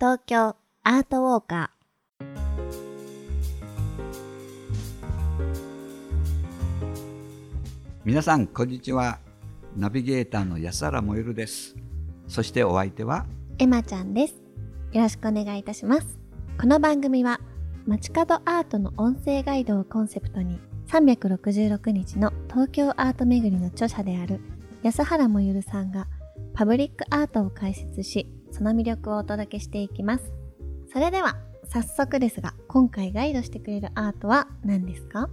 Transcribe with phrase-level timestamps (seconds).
[0.00, 1.70] 東京アートウォーカ
[8.04, 9.20] 皆さんこんにちは。
[9.76, 11.76] ナビゲーターの安原もゆるです。
[12.26, 13.24] そしてお相手は？
[13.58, 14.34] ーエマちゃんです。
[14.92, 16.18] よろしくお願いいたします。
[16.60, 17.38] この番組は
[17.86, 20.58] 街角アートの音声ガイドをコンセプトに
[20.88, 24.40] 366日の東京アート巡りの著者である
[24.82, 26.08] 安原もゆるさんが
[26.52, 30.32] パブリックアートを解説しその魅力をお届けしていきます。
[30.92, 35.28] それでは早速ですが今回ガイドしてくれるアートは何ですか？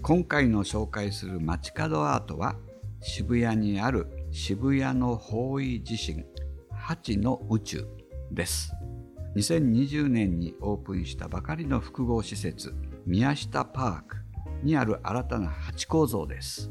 [0.00, 2.56] 今回の紹介する街角アートは
[3.02, 6.24] 渋谷にある渋谷の方位地震
[6.72, 7.86] 8の宇宙
[8.32, 8.72] です。
[9.36, 12.74] 2020年にオープンしたばかりの複合施設
[13.04, 14.16] 宮下パーク
[14.62, 16.70] にある新たな八構造です。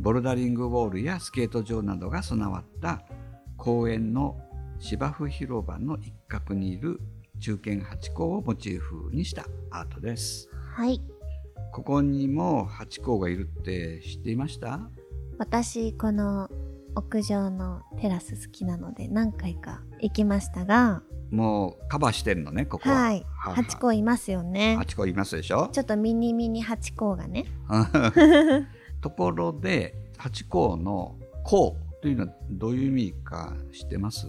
[0.00, 3.02] ボルダリングウォールやスケート場などが備わった
[3.56, 4.38] 公園の
[4.82, 7.00] 芝生広場の一角にいる
[7.38, 10.48] 中堅八甲をモチーフにしたアートです。
[10.74, 11.00] はい。
[11.72, 14.80] ここにもハチ公がいるって知っていました？
[15.38, 16.50] 私この
[16.96, 21.02] 屋上のテラス好きなので何回か行きましたが。
[21.30, 22.96] もうカバーしてんのねここは。
[22.96, 23.24] はい。
[23.28, 24.74] ハチ公いますよね。
[24.76, 25.68] ハチ公いますでしょ？
[25.72, 27.44] ちょっとミニミニハチ公がね。
[29.00, 34.26] ところでハチ公の「公」というのはどういう意味か知ってます？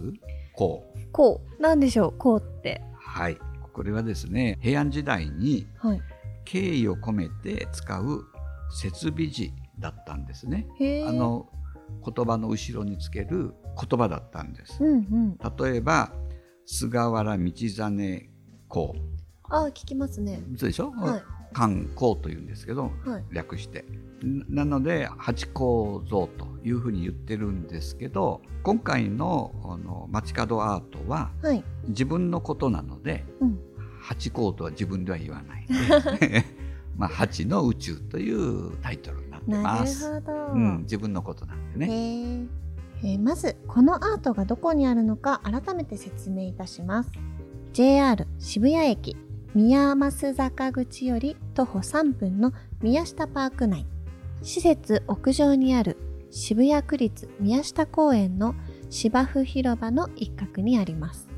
[0.56, 1.62] 公こう。
[1.62, 2.14] なんでしょう。
[2.18, 2.82] こうって。
[2.96, 3.38] はい。
[3.72, 6.00] これはですね平安時代にはい。
[6.44, 8.24] 敬意を込めて使う
[8.70, 10.66] 設備字だったんですね。
[11.06, 11.48] あの
[12.04, 14.82] 言葉の後ろにつける言葉だったんです。
[14.82, 15.38] うんうん。
[15.68, 16.12] 例えば
[16.66, 18.28] 菅原道真
[18.68, 18.94] 公。
[19.50, 20.42] あ聞きますね。
[20.56, 21.22] そうでしょ、はい。
[21.52, 23.24] 漢公というんですけどはい。
[23.32, 23.84] 略して
[24.24, 31.62] ななので八構造というふうに言ってるんですけど今回のあの街角アートははい。
[31.88, 33.58] 自分のことなのでうん。
[34.00, 35.66] 八構とは自分では言わない
[36.18, 36.44] で
[36.96, 40.14] まあ八の宇宙というタイトルになってなるます。
[40.14, 42.48] ほど、うん、自分のことなんでね。
[43.02, 43.20] えー。
[43.20, 47.10] まずこのアートがどこにあるのか改めて説明いたします。
[47.72, 49.16] JR 渋谷駅
[49.54, 53.86] 宮益坂口より徒歩3分の宮下パーク内
[54.44, 55.96] 施設屋上にある
[56.30, 58.54] 渋谷区立宮下公園の
[58.90, 61.28] 芝生広場の一角にあります。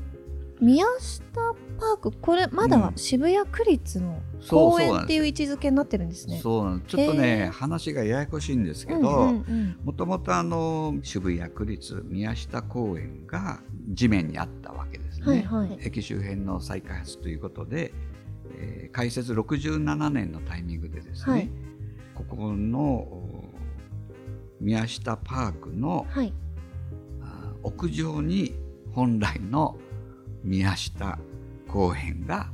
[0.59, 6.39] 宮下パークこれまだ渋谷区立のそう公園っていう位置づけになってるんですね。
[6.43, 6.97] そうなんです。
[6.97, 7.51] ちょっとへねー。
[7.51, 9.33] 話がややこしいんですけうんど、
[9.85, 13.61] もともとあの渋谷区立宮下公園が
[13.93, 15.25] 地面にあったわけですね。
[15.49, 15.79] はいはい。
[15.81, 17.93] 駅周辺の再開発ということで、
[18.59, 21.49] えー開設67年のタイミングでですね、はい
[22.17, 23.43] ここのお
[24.59, 26.33] 宮下パークのはい
[27.21, 28.55] あ屋上に
[28.91, 29.77] 本来の
[30.43, 31.19] 宮下
[31.67, 32.49] 公園が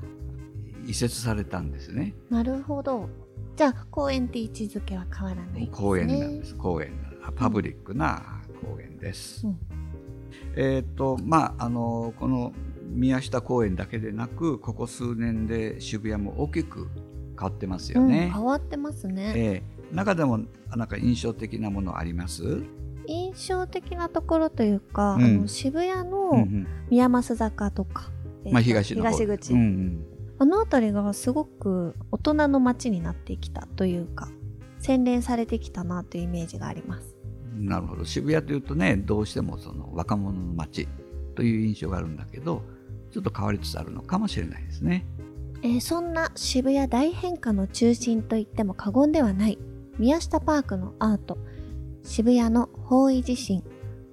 [0.85, 2.13] 移設されたんですね。
[2.29, 3.07] なるほど。
[3.56, 5.69] じゃあ公園って位置づけは変わらないね。
[5.72, 6.56] 公園なんです。
[6.56, 6.91] 公園
[7.22, 9.47] なパブリックな公園です。
[9.47, 9.59] うん
[10.56, 12.53] えっ、とまああのこの
[12.90, 16.90] 宮下公園だけでなくここ数年で渋谷も大きく
[17.38, 18.31] 変わってますようん、ね。
[18.33, 19.33] 変わってますね。
[19.35, 20.39] えー中でも
[20.75, 22.63] なんか印象的なものあります？
[23.05, 28.09] 印象的なところというか、うんあの渋谷うんうのん宮益坂とか、
[28.44, 30.03] えーとまあ東の方東口、うん
[30.39, 34.29] あの辺りがすごく大人の街になってきたというか、
[34.79, 37.15] 洗練されてきたなというイメージがあります。
[37.55, 38.03] うん、なるほど。
[38.03, 40.88] 渋谷というとねどうしてもその若者の街
[41.35, 42.63] という印象があるんだけど、
[43.11, 45.05] ちょっと変わりつつあるのかもしれないですね。
[45.66, 49.57] えーそんな渋谷大変化の中心といっても過言ではない。
[49.97, 51.38] 宮下パークのアート。
[52.03, 53.63] 渋谷の方位地震。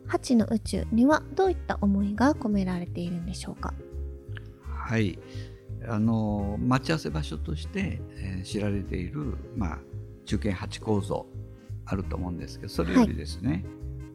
[0.07, 3.75] 八の宇宙にはどういった思いが込められているんでしょうか？
[4.65, 5.19] はい、
[5.89, 9.79] あの待ち合わせ場所として、えー知られている、まあ、
[10.27, 11.27] 中堅八構造
[11.85, 13.65] あると思うんですけどそれよりですね、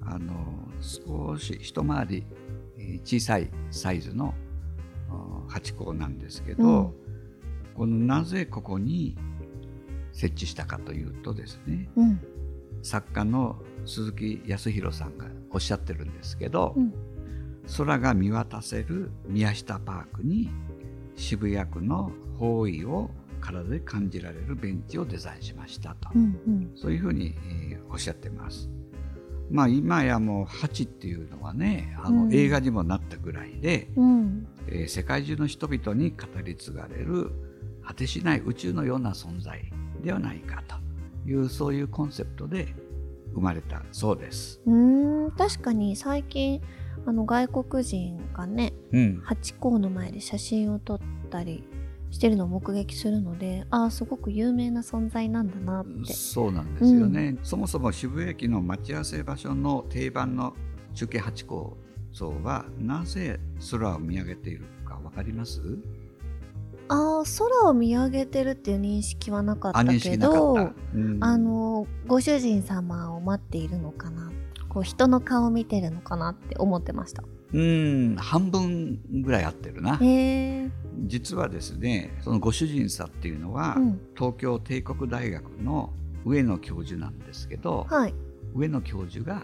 [0.02, 0.34] あの
[0.82, 2.26] 少し一回り
[2.78, 4.34] えー小さいサイズの
[5.10, 6.72] あ八構なんですけど、う
[7.02, 7.05] ん
[7.76, 9.18] このなぜここに
[10.12, 12.22] 設置したかというとですねうん。
[12.82, 16.94] 作家の鈴木康弘さんがおっしゃってるんですけど、うん。
[17.78, 20.50] 空が見渡せる宮下パークに
[21.16, 23.10] 渋谷区の方位を
[23.42, 26.72] 体で感じられるベンチをデザインしましたと、うんうん。
[26.76, 27.36] そういうふうに、
[27.72, 28.70] えーおっしゃってます。
[29.50, 32.34] まあ今やもうハチっていうのはねあの、うん。
[32.34, 34.48] 映画にもなったぐらいで、うん。
[34.68, 37.32] えー世界中の人々に語り継がれる
[37.86, 39.72] 果てしない宇宙のような存在
[40.04, 40.76] ではないかと
[41.30, 42.74] いうそういうコンセプトで
[43.34, 44.62] 生まれたそうです。
[44.66, 46.62] うーん確かに最近
[47.06, 51.00] あの外国人がねうん、ハチ公の前で写真を撮っ
[51.30, 51.64] たり
[52.12, 56.14] してるのを目撃するのでああすごく有名な存在なんだなって。
[56.14, 60.56] そうなんですよね、そもそも渋谷駅の待ち合わせ場所の定番の
[60.94, 61.78] 中継八甲
[62.14, 63.40] 像はなぜ
[63.70, 65.62] 空を見上げているかわかります？
[66.88, 71.24] ああ空を見上げてるっていう認識はなかったけどった、うん。
[71.24, 74.32] あのご主人様を待っているのかな。
[74.70, 77.24] こう人の顔を見てるのかなって思ってました。
[77.54, 78.16] うん。
[78.18, 80.00] 半分ぐらい合ってるな。
[81.08, 84.02] 実はですねそのご主人さんっていうのは、うん。
[84.16, 85.94] 東京帝国大学の
[86.26, 88.14] 上野教授なんですけど、はい、
[88.54, 89.44] 上野教授が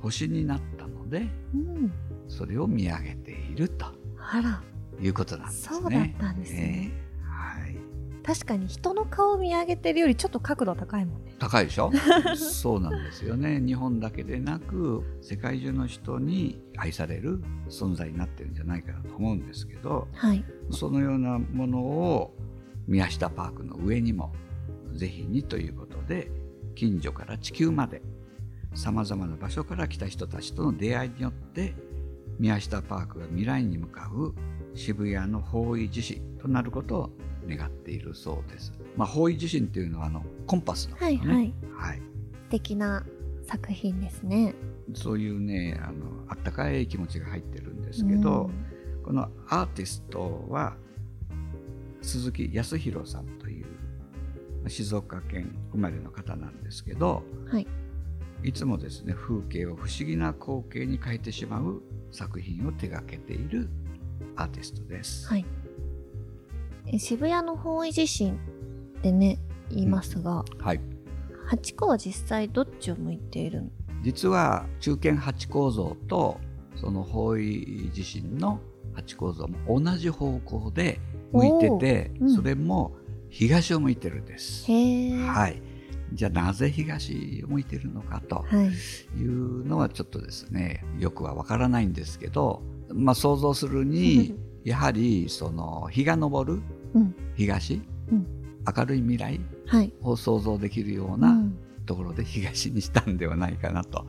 [0.00, 1.92] 星になったのでうん、
[2.28, 3.86] それを見上げていると。
[4.18, 4.62] あら
[5.02, 5.76] いうことなんですね。
[5.80, 7.76] そうだったんですね、えーはい。
[8.22, 11.34] 確かに人の顔を見上げてるよりちょっと角度高いもんね。
[11.38, 11.90] 高いでしょ？
[12.36, 13.60] そうなんですよね。
[13.60, 20.44] 日本だけでなく世界中の人に愛される存在になってるんじゃないかなと思うんですけどはい。
[20.70, 22.36] そのようなものを
[22.86, 24.32] 宮下パークの上にも
[24.92, 26.30] ぜひにということで
[26.74, 28.02] 近所から地球まで
[28.74, 31.74] さまざまな場所から来た人たちとの出会いによって
[32.38, 34.34] 宮下パークが未来に向かう
[34.74, 37.10] 渋谷の方位地震となることを
[37.48, 38.72] 願っているそうです。
[38.96, 41.54] まあ、方位地震っていうのはあのコンパスのね、はいはい。
[41.74, 42.02] はい、素
[42.50, 43.04] 敵な
[43.42, 44.54] 作品ですね。
[44.94, 48.50] そういうねあのあったかい気持ちが入ってるんですけど、
[49.04, 50.76] このアーティストは
[52.00, 53.66] 鈴木康弘さんという
[54.62, 57.66] まあ静岡県生まれの方なんですけどうんはい。
[58.44, 61.80] いつもですね風景を不思議な光景に変えてしまう
[62.10, 63.68] 作品を手掛けている
[64.36, 65.28] アーティストです。
[65.28, 65.44] はい。
[66.86, 69.38] え渋谷の方位地震ってね
[69.70, 70.80] 言いますが、はい、
[71.46, 73.70] ハチ公は実際どっちを向いているの？
[74.02, 76.40] 実は中堅八構造と
[76.76, 78.60] その方位地震の
[78.94, 80.98] 八構造も同じ方向で
[81.32, 82.34] 向いてて、うん。
[82.34, 82.96] それも
[83.30, 84.70] 東を向いてるんです。
[84.70, 85.62] へえはい、
[86.12, 88.66] じゃあなぜ東を向いてるのかとはい。
[89.18, 92.60] いうのはちょっとですねよくはわからないんですけど、
[92.94, 94.34] まあ、想像するに
[94.64, 96.60] やはりその日が昇る
[96.94, 97.14] うん。
[97.36, 97.80] 東、
[98.10, 98.26] うん。
[98.76, 99.92] 明るい未来はい。
[100.02, 101.54] を想像できるよううなん。
[101.84, 104.06] ところで東にしたんではないかなと、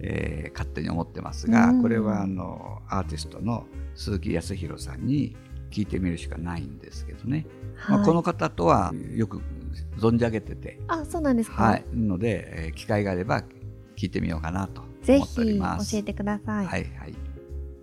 [0.00, 1.82] えー勝手に思ってますが、うん。
[1.82, 5.34] これはあのアーティストの鈴木康弘さんに
[5.70, 7.46] 聞いてみるしかないんですけどね、
[7.88, 8.06] まあ、はい。
[8.06, 9.40] この方とはよく
[9.96, 13.42] 存じ上げてて、あそうなんですか、はい、ので、えー機会があれば
[13.96, 15.92] 聞いてみようかなとぜ思っておりひます。
[15.92, 17.14] 教えてください、はいはい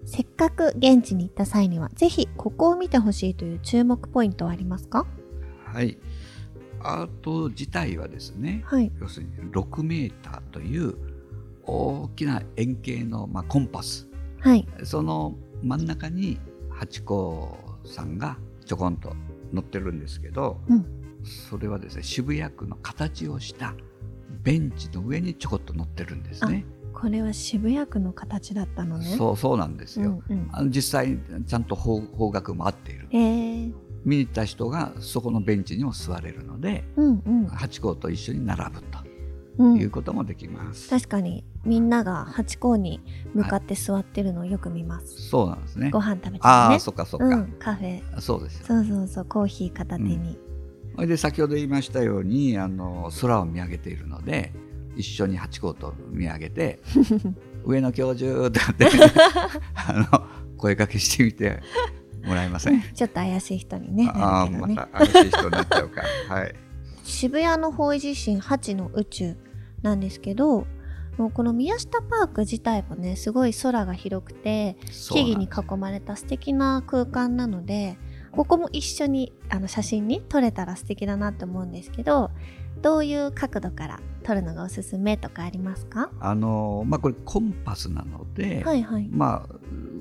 [0.05, 5.05] せっかく現地に行った際にはぜひここを見てほしいという注目ポイントはありますか？
[5.65, 5.97] はい、
[6.79, 8.91] アート自体はですねはい。
[9.01, 10.95] 要するに6メーターという
[11.63, 14.07] 大きな円形の、まあ、コンパス。
[14.39, 14.67] はい。
[14.83, 19.15] その真ん中にハチ公さんがちょこんと
[19.51, 20.85] 乗ってるんですけど、うん。
[21.49, 23.73] それはですね渋谷区の形をした
[24.43, 26.65] ベンチの上にちょこっと乗ってるんですね。
[26.95, 29.15] これは渋谷区の形だったのね。
[29.17, 30.21] そうそうなんですよ。
[30.29, 30.49] うんうん。
[30.51, 33.07] あの実際ちゃんと方方角も合っている。
[33.09, 33.71] へえ。
[34.05, 37.47] 見に行った人がそこのベンチにも座れるので、うんうん。
[37.47, 38.99] ハチ公と一緒に並ぶと
[39.57, 39.77] うん。
[39.77, 40.89] いうこともできます。
[40.89, 43.01] 確かにみんながハチ公に
[43.33, 45.89] 向かって座ってるのをよく見ます、そうなんですね。
[45.91, 45.99] ご。
[45.99, 48.21] 飯食べてああ、ねそっかそっか、うん、カフェ。
[48.21, 48.65] そうですよ。
[48.67, 49.25] そうそうそう。
[49.25, 50.37] コーヒー片手に、
[50.95, 54.53] それで先ほど言いましたようにあの空を見上げているので
[54.95, 56.79] 一緒にハチ公と見上げて
[57.65, 58.87] 上野教授とかって
[59.75, 61.61] あの声かけしてみて
[62.25, 62.81] もらえません？
[62.93, 66.35] ちょっと怪しい人にねああね、また怪しい人になっちゃうから。
[66.35, 66.55] はい。
[67.03, 69.35] 渋谷の方位地震8の宇宙
[69.83, 70.65] なんですけど
[71.17, 74.75] もうこの宮下パーク自体もねすごい空が広くて
[75.11, 77.97] 木々に囲まれた素敵な空間なので
[78.31, 82.31] ここも一緒にあの写真に撮れたら素敵だなと思うんですけど
[82.81, 86.09] どういう角度から撮るのがおすすめとかありますか？
[86.19, 89.07] あのまあこれコンパスなので、はいはい。
[89.11, 89.55] まあ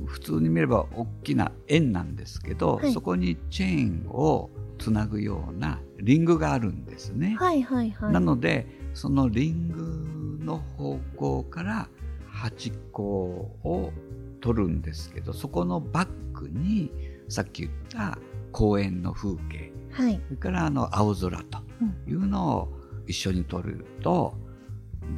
[0.06, 2.92] 普通に見れば大きな円なんですけど、はい。
[2.92, 7.36] そこにチェーンをつなぐようなリングがあるんですね。
[7.38, 8.12] はいはいはい。
[8.14, 11.88] なのでそのリングの方向から
[12.32, 13.92] 8個を
[14.40, 16.90] 取るんですけどそこのバックに
[17.28, 18.18] さっき言った
[18.52, 19.70] 公園の風景。
[19.92, 20.18] はい。
[20.28, 21.58] それからあの青空と
[22.08, 22.73] いうのを
[23.06, 24.36] 一緒に撮ると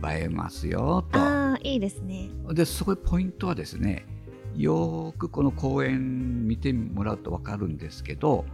[0.04, 1.18] 映えますよと。
[1.18, 2.30] ああいいですね。
[2.52, 4.06] でそこでポイントはですね
[4.54, 8.44] よーくこの公園見てもらうと分かるんですけど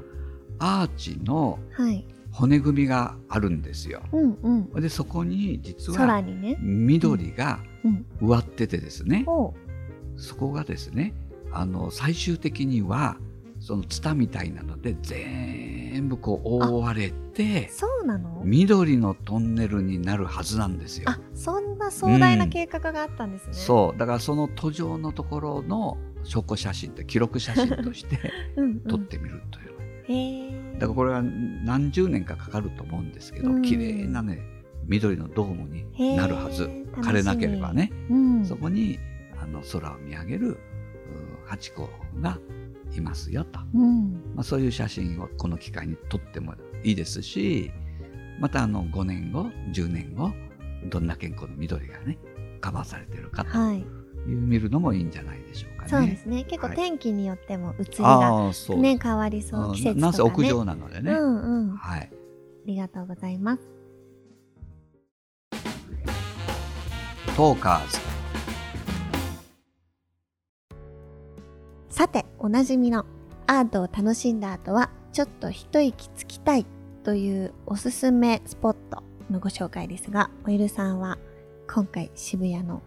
[0.59, 2.07] アーチのはい。
[2.33, 4.01] 骨組みがあるんですよ。
[4.11, 4.81] うんうん。
[4.81, 6.23] でそこに実は
[6.61, 8.07] 緑がうん。
[8.23, 9.55] 植わっててですねおう。
[10.17, 11.15] そこがですね
[11.53, 13.19] あの最終的には
[13.61, 15.62] そのツタみたいなので全
[16.09, 18.43] 部こう覆われてそうなの？
[18.45, 21.05] 緑のトンネルになるはずなんですよ。
[21.09, 21.21] あ。
[21.35, 23.99] そんな壮大な計画があったんですね、そう。
[23.99, 28.19] だからその途上のところの証拠写真って記録写真として
[28.57, 33.63] うんうん、撮ってみるという、だからこれは何十年かかかると思うんですけど、うん。
[33.63, 34.41] 綺麗なね
[34.87, 36.71] 緑のドームになるはず。
[36.93, 38.99] 枯れなければね、うん、そこに
[39.41, 40.59] あの空を見上げるう
[41.47, 41.89] ハチ公
[42.21, 42.39] が
[42.97, 44.13] いますよと、うん。
[44.35, 47.71] まあ、そういう写真をこの機会に撮ってもいいですし
[48.41, 50.33] またあの5年後10年後
[50.91, 52.19] どんな健康の緑がね
[52.61, 53.79] カバーされてるかとはい。
[53.79, 53.83] い
[54.37, 55.89] う見るのもいいんじゃないでしょうかね。
[55.91, 56.45] そうですね。
[56.45, 56.77] 結構はい。
[56.77, 59.69] 天気によっても移りがね変わりそう。
[59.69, 59.75] うん。
[59.75, 60.01] 季節とかね。
[60.01, 61.75] なんせ屋上なのでね、うんうん。
[61.75, 62.13] あはい。
[62.67, 63.63] りがとうございます。
[67.37, 67.99] トーカーズ。
[71.89, 73.07] さておなじみの
[73.47, 76.67] アートを楽しんだ後はちょっと一息つきたい
[77.05, 81.19] というおすすめスポットのご紹介ですがおゆるさんは
[81.73, 82.83] 今回渋谷の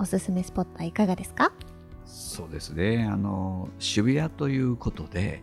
[0.00, 1.52] おすすめスポットはいかがですか？
[2.04, 3.06] そうですね。
[3.08, 5.40] あの渋谷ということで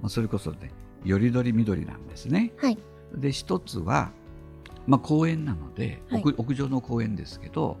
[0.00, 0.70] まあそれこそね
[1.04, 2.54] よりどり緑なんですね。
[2.56, 2.78] はい。
[3.14, 4.10] で一つは、
[4.86, 6.22] まあ、公園なので、はい。
[6.24, 7.76] 屋屋上の公園ですけど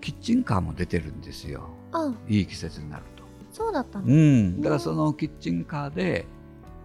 [0.00, 1.68] キッチンカーも出てるんですよ。
[1.92, 2.14] あ。
[2.26, 3.17] いい季節になると。
[3.52, 6.26] そうだったの、うん、だからそのキッチンカーで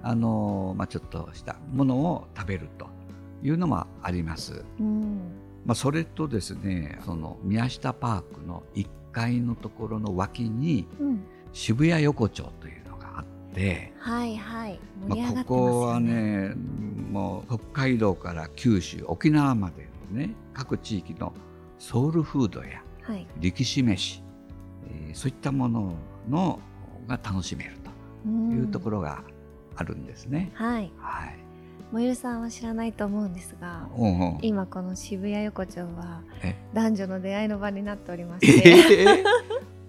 [0.02, 2.88] あの、まあ、ちょっとしたものを食べると
[3.42, 4.64] いうのもあります。
[4.80, 5.20] うん。
[5.66, 14.80] まあ、それとですねその宮下パークの1階のところの脇にうん、渋谷横丁というのがあって、はいはい。
[15.08, 16.54] 盛りまあ、上がってますよね、ここはね
[17.12, 21.34] もう北海道から九州沖縄までのね各地域の
[21.80, 23.28] ソウルフードやはい。
[23.40, 24.24] 力士飯、
[24.88, 25.94] えーそういったもの
[26.30, 26.60] の
[27.08, 27.72] が楽しめる
[28.24, 29.24] というところ、ろが
[29.76, 30.52] あるんですね。
[30.54, 30.92] はい。
[30.98, 31.36] はい。
[31.92, 36.56] もゆるさんは知らないと思うんですがおうおう今この渋谷横丁はえ？
[36.74, 38.48] 男女の出会いの場になっておりまえ？
[38.48, 39.24] してー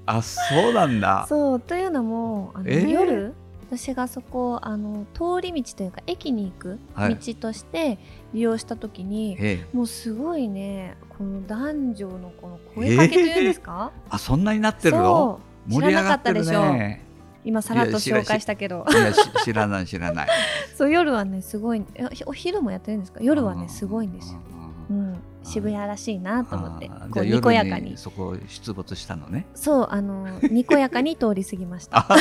[0.05, 1.25] あそうなんだ。
[1.27, 2.81] そうというのもあの、え？
[2.81, 3.33] ー夜
[3.71, 7.17] 私がそこあの通り道というか駅に行くはい。
[7.17, 7.99] 道として
[8.35, 15.05] 利用した時に、えーもうすごいねこの男女のこの声かけというんですか、 あそんなになってるの？
[15.05, 17.05] そう知らなかったでしょ盛り上がってるね。
[17.45, 18.87] 今さらっと紹介したけど。
[18.91, 20.29] いやし知らない知らない。
[20.77, 23.21] そう夜はねすごいえお昼もやってるんですか？
[23.23, 24.41] 夜はうんねすごいんですよ、
[24.91, 26.89] うんうん、渋谷らしいなと思って。
[27.11, 27.91] こうにこやかに。
[27.91, 29.47] 夜そこ出没したのね。
[29.55, 31.99] そうあのにこやかに通り過ぎました。
[32.09, 32.17] あ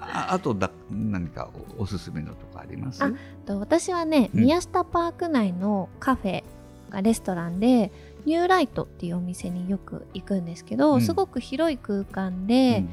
[0.00, 3.04] ああとだ何かおおすすめのとこあります？
[3.04, 3.12] あ
[3.46, 4.40] と私はね、うん。
[4.42, 6.44] 宮下パーク内のカフェ
[6.90, 7.92] がレストランで
[8.24, 11.00] ニューライトっていうお店によく行くんですけど、うん。
[11.00, 12.84] すごく広い空間で、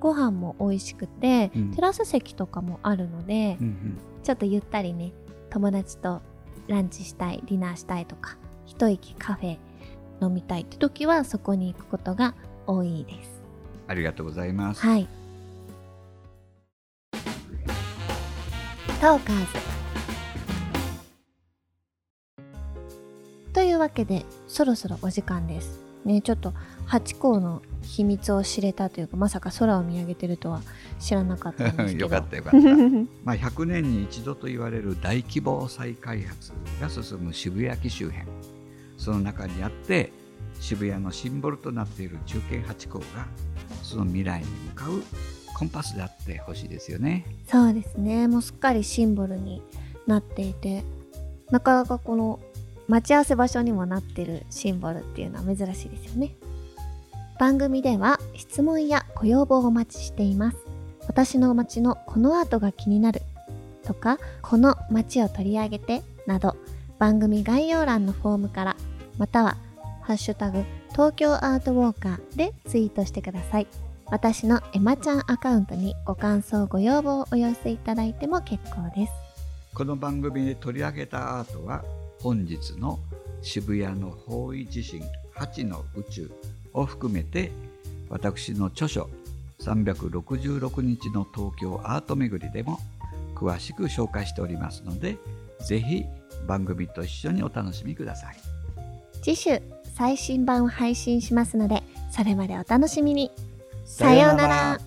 [0.00, 1.70] ご飯も美味しくて、うん。
[1.74, 3.98] テラス席とかもあるので、うんうん。
[4.22, 5.12] ちょっとゆったりね
[5.50, 6.22] 友達と
[6.68, 8.36] ランチしたいディナーしたいとか
[8.66, 9.58] 一息カフェ
[10.20, 12.34] 飲みたいって時はそこに行くことが
[12.66, 13.42] 多いです。
[13.88, 14.80] ありがとうございます。
[14.80, 15.08] はい。
[19.00, 19.46] トーカーズ。
[23.52, 26.52] というわけでそろそろお時間ですねちょっと
[26.84, 30.60] ハチ公の秘密を知れたというかまさか空を見上げてるとは
[31.00, 32.58] 知らなかったんですけど よかったよかった。
[33.24, 38.28] まあ100年に一度と言われる大規模再開発が進む渋谷駅周辺
[38.98, 40.12] その中にあって
[40.60, 43.04] 渋谷のシンボルとなっている中堅八甲が
[43.82, 45.02] その未来に向かう
[45.56, 47.24] コンパスであってほしいですよね。
[47.48, 49.62] そうですねもうすっかりシンボルに
[50.06, 50.84] なっていて
[51.50, 52.38] なかなかこの
[52.92, 56.34] 待ち合わせ場所にもなってるシンボルっていうのは珍しいですよね。
[57.40, 60.58] 番組では質問やご要望をお待ちしています。
[61.06, 63.22] 私の街のこのアートが気になる
[63.82, 66.54] とかこの街を取り上げてなど
[66.98, 68.76] 番組概要欄のフォームから
[69.16, 69.56] または
[70.02, 73.66] ハッシュタグ東京アートウォーカーでツイートしてください。
[74.08, 79.12] 私のエマちゃんアカウントにご感想ご要望をお寄せいただいても結構です。
[79.72, 81.82] この番組で取り上げたアートは
[82.22, 83.00] 本日の
[83.42, 85.02] 渋谷の方位地震
[85.36, 86.30] 8の宇宙
[86.72, 87.50] を含めて
[88.08, 89.10] 私の著書
[89.60, 92.78] 366日の東京アート巡りでも
[93.34, 95.16] 詳しく紹介しておりますので
[95.66, 96.04] ぜひ
[96.46, 98.36] 番組と一緒にお楽しみください。
[99.22, 99.62] 次週
[99.96, 103.30] 最新版を配信しますのでそれまでお楽しみに。
[103.84, 104.80] さようなら